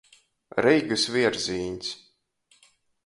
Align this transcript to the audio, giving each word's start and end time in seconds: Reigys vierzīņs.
Reigys 0.67 1.05
vierzīņs. 1.17 1.93